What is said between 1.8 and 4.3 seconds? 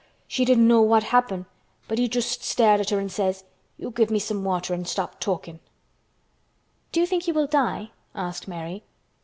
but he just stared at her an' says, 'You give me